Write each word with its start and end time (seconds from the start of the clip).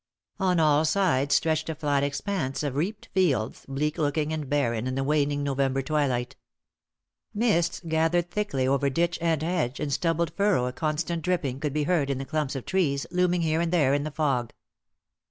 On 0.39 0.59
all 0.59 0.83
sides 0.83 1.35
stretched 1.35 1.69
a 1.69 1.75
flat 1.75 2.01
expanse 2.01 2.63
of 2.63 2.75
reaped 2.75 3.09
fields, 3.13 3.67
bleak 3.67 3.99
looking 3.99 4.33
and 4.33 4.49
barren 4.49 4.87
in 4.87 4.95
the 4.95 5.03
waning 5.03 5.43
November 5.43 5.83
twilight. 5.83 6.35
Mists 7.35 7.81
gathered 7.87 8.31
thickly 8.31 8.67
over 8.67 8.89
ditch 8.89 9.19
and 9.21 9.43
hedge 9.43 9.79
and 9.79 9.93
stubbled 9.93 10.33
furrow 10.33 10.65
a 10.65 10.73
constant 10.73 11.21
dripping 11.21 11.59
could 11.59 11.71
be 11.73 11.83
heard 11.83 12.09
in 12.09 12.17
the 12.17 12.25
clumps 12.25 12.55
of 12.55 12.65
trees 12.65 13.05
looming 13.11 13.43
here 13.43 13.61
and 13.61 13.71
there 13.71 13.93
in 13.93 14.03
the 14.03 14.09
fog. 14.09 14.53